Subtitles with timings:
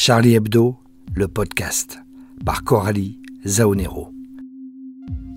[0.00, 0.76] Charlie Hebdo,
[1.12, 1.98] le podcast,
[2.44, 4.12] par Coralie Zaonero.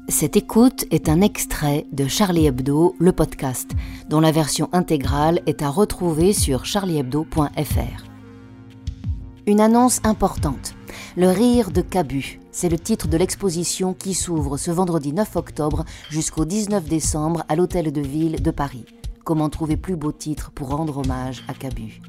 [0.08, 3.72] Cette écoute est un extrait de Charlie Hebdo, le podcast,
[4.08, 8.06] dont la version intégrale est à retrouver sur charliehebdo.fr.
[9.48, 10.76] Une annonce importante.
[11.18, 15.86] Le rire de Cabu, c'est le titre de l'exposition qui s'ouvre ce vendredi 9 octobre
[16.12, 18.86] jusqu'au 19 décembre à l'Hôtel de Ville de Paris.
[19.24, 22.00] Comment trouver plus beau titre pour rendre hommage à Cabu?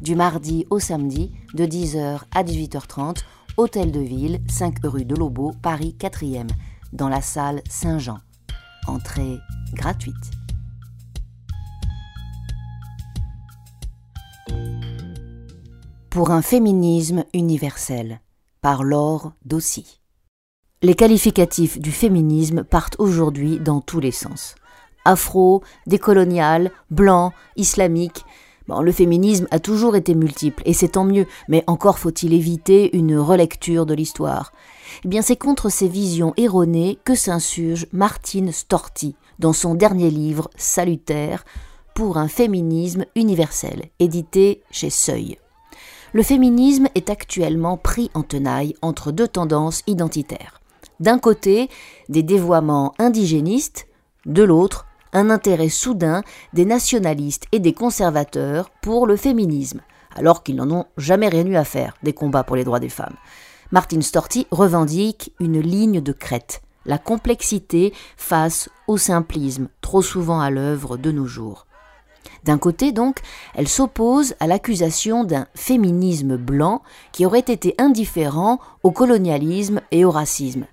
[0.00, 3.18] Du mardi au samedi, de 10h à 18h30,
[3.56, 6.48] Hôtel de Ville, 5 rue de Lobo, Paris 4e,
[6.92, 8.18] dans la salle Saint-Jean.
[8.86, 9.38] Entrée
[9.72, 10.14] gratuite.
[16.10, 18.20] Pour un féminisme universel,
[18.60, 20.00] par Laure Dossi.
[20.82, 24.56] Les qualificatifs du féminisme partent aujourd'hui dans tous les sens
[25.06, 28.24] afro, décolonial, blanc, islamique.
[28.68, 32.96] Bon, le féminisme a toujours été multiple, et c'est tant mieux, mais encore faut-il éviter
[32.96, 34.52] une relecture de l'histoire.
[35.04, 40.50] Eh bien, c'est contre ces visions erronées que s'insurge Martine Storti dans son dernier livre,
[40.56, 41.44] Salutaire,
[41.94, 45.38] pour un féminisme universel, édité chez Seuil.
[46.12, 50.60] Le féminisme est actuellement pris en tenaille entre deux tendances identitaires.
[50.98, 51.68] D'un côté,
[52.08, 53.86] des dévoiements indigénistes,
[54.24, 56.22] de l'autre, un intérêt soudain
[56.52, 59.80] des nationalistes et des conservateurs pour le féminisme,
[60.14, 62.90] alors qu'ils n'en ont jamais rien eu à faire des combats pour les droits des
[62.90, 63.16] femmes.
[63.72, 70.50] Martin Storti revendique une ligne de crête, la complexité face au simplisme, trop souvent à
[70.50, 71.66] l'œuvre de nos jours.
[72.44, 73.20] D'un côté donc,
[73.54, 76.82] elle s'oppose à l'accusation d'un féminisme blanc
[77.12, 80.66] qui aurait été indifférent au colonialisme et au racisme.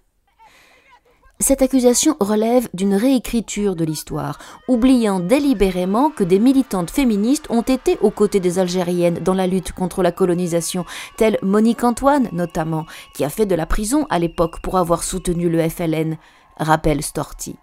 [1.43, 7.97] Cette accusation relève d'une réécriture de l'histoire, oubliant délibérément que des militantes féministes ont été
[7.99, 10.85] aux côtés des Algériennes dans la lutte contre la colonisation,
[11.17, 15.49] telle Monique Antoine notamment, qui a fait de la prison à l'époque pour avoir soutenu
[15.49, 16.15] le FLN,
[16.55, 17.57] rappelle Storti.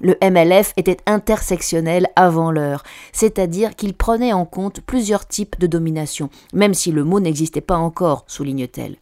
[0.00, 6.30] Le MLF était intersectionnel avant l'heure, c'est-à-dire qu'il prenait en compte plusieurs types de domination,
[6.54, 8.96] même si le mot n'existait pas encore, souligne-t-elle.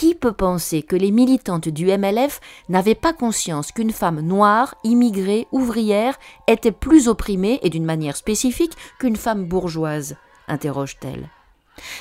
[0.00, 2.40] Qui peut penser que les militantes du MLF
[2.70, 6.18] n'avaient pas conscience qu'une femme noire, immigrée, ouvrière,
[6.48, 10.16] était plus opprimée et d'une manière spécifique qu'une femme bourgeoise
[10.48, 11.28] interroge-t-elle.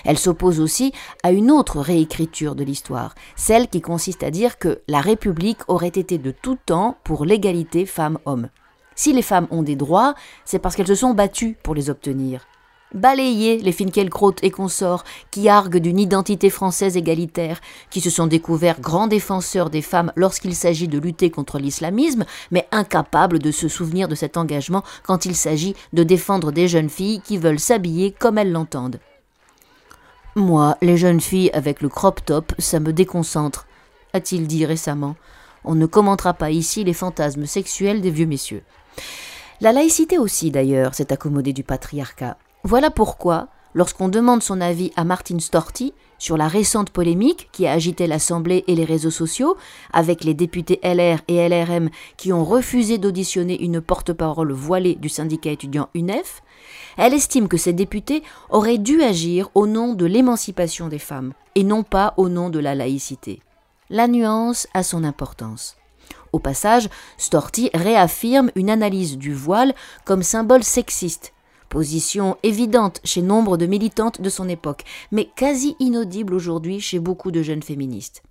[0.05, 0.93] Elle s'oppose aussi
[1.23, 5.89] à une autre réécriture de l'histoire, celle qui consiste à dire que la République aurait
[5.89, 8.47] été de tout temps pour l'égalité femmes-hommes.
[8.95, 12.47] Si les femmes ont des droits, c'est parce qu'elles se sont battues pour les obtenir.
[12.93, 17.61] Balayer les Finkielkraut et consorts qui arguent d'une identité française égalitaire,
[17.91, 22.67] qui se sont découverts grands défenseurs des femmes lorsqu'il s'agit de lutter contre l'islamisme, mais
[22.71, 27.21] incapables de se souvenir de cet engagement quand il s'agit de défendre des jeunes filles
[27.21, 28.99] qui veulent s'habiller comme elles l'entendent.
[30.35, 33.67] Moi, les jeunes filles avec le crop top, ça me déconcentre,
[34.13, 35.15] a-t-il dit récemment.
[35.63, 38.63] On ne commentera pas ici les fantasmes sexuels des vieux messieurs.
[39.61, 42.37] La laïcité aussi, d'ailleurs, s'est accommodée du patriarcat.
[42.65, 47.71] Voilà pourquoi, lorsqu'on demande son avis à Martin Storti sur la récente polémique qui a
[47.71, 49.55] agité l'Assemblée et les réseaux sociaux,
[49.93, 55.51] avec les députés LR et LRM qui ont refusé d'auditionner une porte-parole voilée du syndicat
[55.51, 56.43] étudiant UNEF,
[56.97, 61.63] elle estime que ces députés auraient dû agir au nom de l'émancipation des femmes et
[61.63, 63.41] non pas au nom de la laïcité.
[63.89, 65.77] La nuance a son importance.
[66.33, 71.33] Au passage, Storti réaffirme une analyse du voile comme symbole sexiste
[71.69, 77.31] Position évidente chez nombre de militantes de son époque, mais quasi inaudible aujourd'hui chez beaucoup
[77.31, 78.23] de jeunes féministes.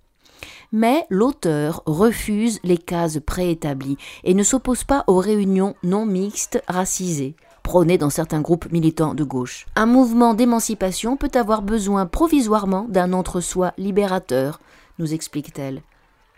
[0.71, 7.35] Mais l'auteur refuse les cases préétablies et ne s'oppose pas aux réunions non mixtes racisées
[7.63, 9.67] prônées dans certains groupes militants de gauche.
[9.75, 14.59] Un mouvement d'émancipation peut avoir besoin provisoirement d'un entre-soi libérateur,
[14.97, 15.83] nous explique-t-elle.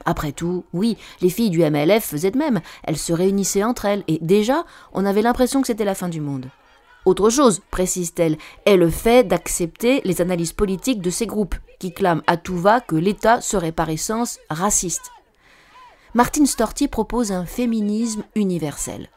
[0.06, 4.03] Après tout, oui, les filles du MLF faisaient de même, elles se réunissaient entre elles,
[4.09, 6.50] et déjà, on avait l'impression que c'était la fin du monde.
[7.06, 12.22] Autre chose, précise-t-elle, est le fait d'accepter les analyses politiques de ces groupes, qui clament
[12.28, 15.12] à tout va que l'État serait par essence raciste.
[16.13, 19.09] Martine Storti propose un féminisme universel.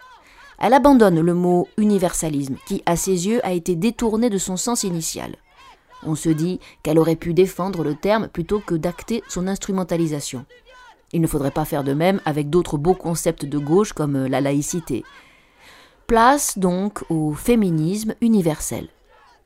[0.58, 4.84] Elle abandonne le mot universalisme, qui, à ses yeux, a été détourné de son sens
[4.84, 5.36] initial.
[6.06, 10.46] On se dit qu'elle aurait pu défendre le terme plutôt que d'acter son instrumentalisation.
[11.12, 14.40] Il ne faudrait pas faire de même avec d'autres beaux concepts de gauche comme la
[14.40, 15.04] laïcité,
[16.06, 18.88] Place donc au féminisme universel.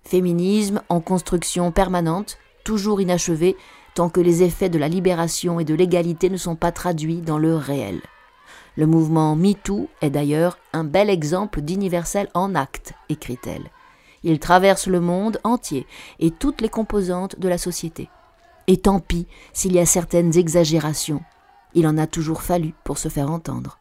[0.02, 3.56] Féminisme en construction permanente, toujours inachevé,
[3.94, 7.38] tant que les effets de la libération et de l'égalité ne sont pas traduits dans
[7.38, 8.00] le réel.
[8.76, 13.70] Le mouvement MeToo est d'ailleurs un bel exemple d'universel en acte, écrit-elle.
[14.24, 15.86] Il traverse le monde entier
[16.18, 18.10] et toutes les composantes de la société.
[18.66, 21.22] Et tant pis s'il y a certaines exagérations.
[21.74, 23.77] Il en a toujours fallu pour se faire entendre.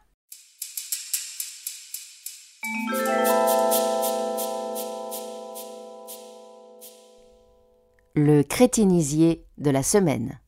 [8.20, 10.40] Le crétinisier de la semaine.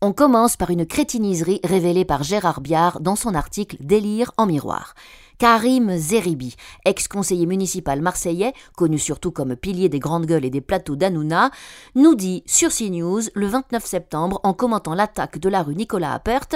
[0.00, 4.94] On commence par une crétiniserie révélée par Gérard Biard dans son article Délire en miroir.
[5.36, 10.96] Karim Zeribi, ex-conseiller municipal marseillais, connu surtout comme pilier des grandes gueules et des plateaux
[10.96, 11.50] d'Anouna,
[11.94, 16.48] nous dit sur CNews le 29 septembre en commentant l'attaque de la rue Nicolas Appert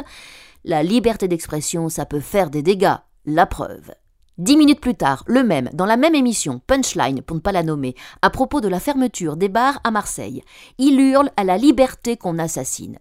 [0.65, 2.97] La liberté d'expression, ça peut faire des dégâts.
[3.27, 3.93] La preuve.
[4.39, 7.63] Dix minutes plus tard, le même, dans la même émission, Punchline, pour ne pas la
[7.63, 10.43] nommer, à propos de la fermeture des bars à Marseille.
[10.79, 12.99] Il hurle à la liberté qu'on assassine.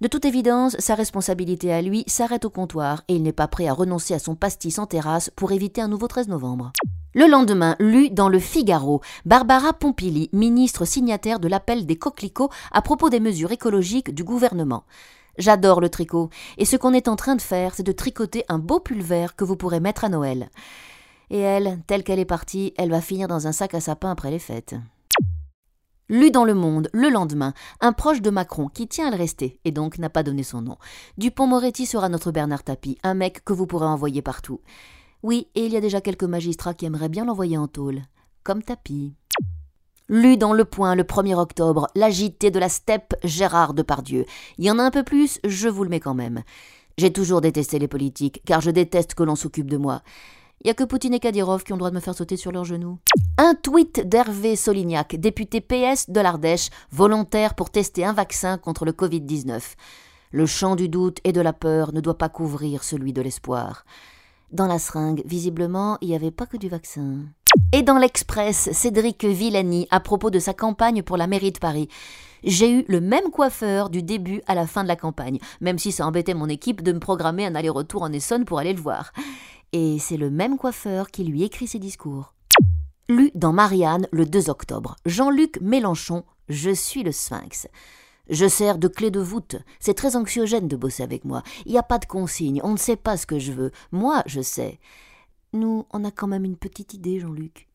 [0.00, 3.68] De toute évidence, sa responsabilité à lui s'arrête au comptoir et il n'est pas prêt
[3.68, 6.72] à renoncer à son pastis en terrasse pour éviter un nouveau 13 novembre.
[7.12, 12.80] Le lendemain, lu dans le Figaro, Barbara Pompili, ministre signataire de l'appel des coquelicots à
[12.80, 14.84] propos des mesures écologiques du gouvernement.
[15.38, 18.58] J'adore le tricot, et ce qu'on est en train de faire, c'est de tricoter un
[18.58, 19.02] beau pull
[19.36, 20.50] que vous pourrez mettre à Noël.
[21.30, 24.30] Et elle, telle qu'elle est partie, elle va finir dans un sac à sapin après
[24.30, 24.76] les fêtes.
[26.10, 29.58] Lu dans Le Monde, le lendemain, un proche de Macron qui tient à le rester
[29.64, 30.76] et donc n'a pas donné son nom.
[31.16, 34.60] Dupont-Moretti sera notre Bernard Tapie, un mec que vous pourrez envoyer partout.
[35.22, 38.02] Oui, et il y a déjà quelques magistrats qui aimeraient bien l'envoyer en tôle.
[38.42, 39.14] Comme Tapie.
[40.10, 44.26] Lu dans Le Point le 1er octobre, l'agité de la steppe Gérard Depardieu.
[44.58, 46.42] Il y en a un peu plus, je vous le mets quand même.
[46.98, 50.02] J'ai toujours détesté les politiques, car je déteste que l'on s'occupe de moi.
[50.60, 52.36] Il n'y a que Poutine et Kadyrov qui ont le droit de me faire sauter
[52.36, 52.98] sur leurs genoux.
[53.38, 58.92] Un tweet d'Hervé Solignac, député PS de l'Ardèche, volontaire pour tester un vaccin contre le
[58.92, 59.62] Covid-19.
[60.32, 63.86] Le champ du doute et de la peur ne doit pas couvrir celui de l'espoir.
[64.52, 67.20] Dans la seringue, visiblement, il n'y avait pas que du vaccin.
[67.74, 71.88] Et dans l'Express, Cédric Villani, à propos de sa campagne pour la mairie de Paris.
[72.44, 75.90] J'ai eu le même coiffeur du début à la fin de la campagne, même si
[75.90, 79.12] ça embêtait mon équipe de me programmer un aller-retour en Essonne pour aller le voir.
[79.72, 82.34] Et c'est le même coiffeur qui lui écrit ses discours.
[83.08, 84.94] Lu dans Marianne le 2 octobre.
[85.04, 87.66] Jean-Luc Mélenchon, Je suis le sphinx.
[88.30, 89.56] Je sers de clé de voûte.
[89.80, 91.42] C'est très anxiogène de bosser avec moi.
[91.66, 92.60] Il n'y a pas de consigne.
[92.62, 93.72] On ne sait pas ce que je veux.
[93.90, 94.78] Moi, je sais.
[95.54, 97.68] Nous, on a quand même une petite idée, Jean-Luc.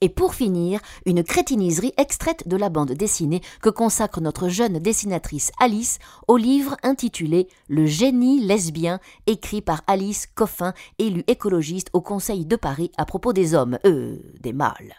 [0.00, 5.52] Et pour finir, une crétiniserie extraite de la bande dessinée que consacre notre jeune dessinatrice
[5.60, 8.98] Alice au livre intitulé Le génie lesbien,
[9.28, 14.16] écrit par Alice Coffin, élue écologiste au Conseil de Paris à propos des hommes, euh,
[14.40, 14.96] des mâles.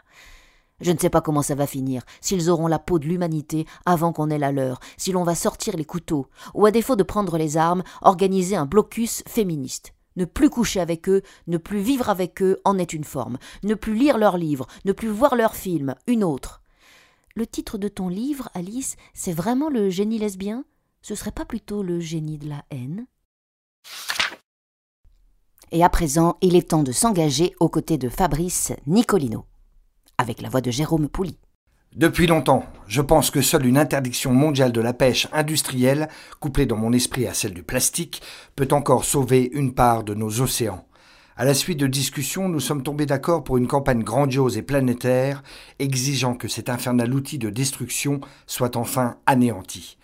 [0.80, 4.14] Je ne sais pas comment ça va finir, s'ils auront la peau de l'humanité avant
[4.14, 7.38] qu'on ait la leur, si l'on va sortir les couteaux, ou à défaut de prendre
[7.38, 9.94] les armes, organiser un blocus féministe.
[10.16, 13.75] Ne plus coucher avec eux, ne plus vivre avec eux en est une forme, ne
[13.75, 16.62] plus lire leurs livres, ne plus voir leurs films, une autre.
[17.36, 20.66] Le titre de ton livre, Alice, c'est vraiment le génie lesbien?
[21.02, 23.06] Ce serait pas plutôt le génie de la haine?
[25.72, 29.46] Et à présent, il est temps de s'engager aux côtés de Fabrice Nicolino,
[30.18, 31.38] avec la voix de Jérôme Pouli.
[31.98, 36.08] Depuis longtemps, je pense que seule une interdiction mondiale de la pêche industrielle,
[36.40, 38.22] couplée dans mon esprit à celle du plastique,
[38.56, 40.86] peut encore sauver une part de nos océans.
[41.36, 45.44] À la suite de discussions, nous sommes tombés d'accord pour une campagne grandiose et planétaire,
[45.80, 49.98] exigeant que cet infernal outil de destruction soit enfin anéanti.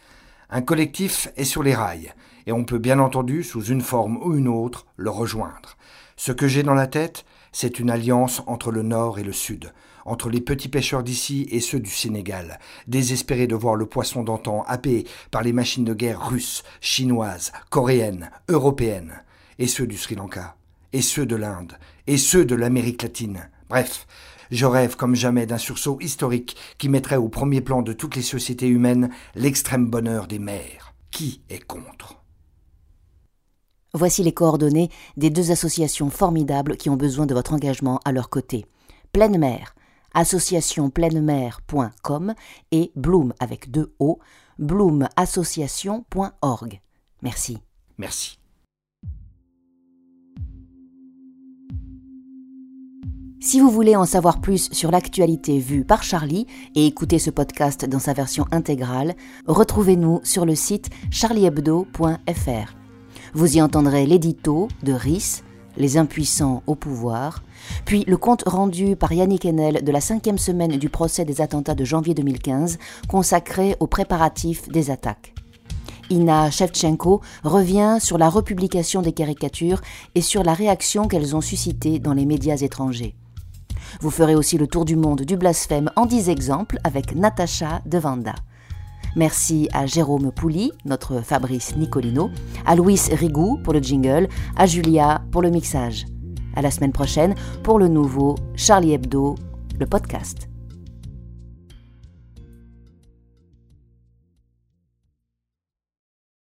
[0.50, 2.14] Un collectif est sur les rails,
[2.48, 5.78] et on peut bien entendu, sous une forme ou une autre, le rejoindre.
[6.18, 9.72] Ce que j'ai dans la tête, c'est une alliance entre le Nord et le Sud,
[10.08, 14.64] entre les petits pêcheurs d'ici et ceux du Sénégal, désespérés de voir le poisson d'antan
[14.68, 19.22] happé par les machines de guerre russes, chinoises, coréennes, européennes,
[19.60, 20.56] et ceux du Sri Lanka,
[20.94, 23.50] et ceux de l'Inde, et ceux de l'Amérique latine.
[23.70, 24.08] Bref,
[24.50, 28.22] je rêve comme jamais d'un sursaut historique qui mettrait au premier plan de toutes les
[28.22, 30.94] sociétés humaines l'extrême bonheur des mers.
[31.12, 32.22] Qui est contre?
[33.94, 38.30] Voici les coordonnées des deux associations formidables qui ont besoin de votre engagement à leur
[38.30, 38.66] côté.
[39.12, 39.74] Pleine Mer,
[40.18, 42.34] associationpleinemer.com
[42.72, 44.20] et Bloom avec deux O,
[44.58, 46.82] bloomassociation.org.
[47.22, 47.60] Merci.
[47.98, 48.40] Merci.
[53.40, 57.86] Si vous voulez en savoir plus sur l'actualité vue par Charlie et écouter ce podcast
[57.86, 62.76] dans sa version intégrale, retrouvez-nous sur le site charliehebdo.fr.
[63.34, 65.44] Vous y entendrez l'édito de RIS,
[65.78, 67.44] Les impuissants au pouvoir,
[67.86, 71.76] puis le compte rendu par Yannick Enel de la cinquième semaine du procès des attentats
[71.76, 75.34] de janvier 2015, consacré aux préparatifs des attaques.
[76.10, 79.82] Ina Shevchenko revient sur la republication des caricatures
[80.16, 83.16] et sur la réaction qu'elles ont suscitée dans les médias étrangers.
[84.02, 88.36] Vous ferez aussi le tour du monde du blasphème en 10 exemples avec Natacha Devanda.
[89.18, 92.30] Merci à Jérôme Pouli, notre Fabrice Nicolino,
[92.68, 96.06] à Louis Rigou pour le jingle, à Julia pour le mixage.
[96.56, 97.34] À la semaine prochaine
[97.64, 99.34] pour le nouveau Charlie Hebdo,
[99.80, 100.47] le podcast.